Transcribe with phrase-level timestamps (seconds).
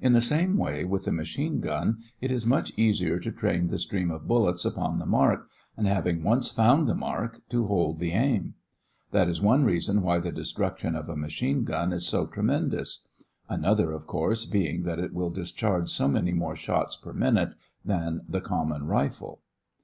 [0.00, 3.78] In the same way, with the machine gun, it is much easier to train the
[3.78, 5.46] stream of bullets upon the mark,
[5.76, 8.54] and, having once found the mark, to hold the aim.
[9.12, 13.06] That is one reason why the destruction of a machine gun is so tremendous;
[13.48, 17.52] another, of course, being that it will discharge so many more shots per minute
[17.84, 19.40] than the common rifle.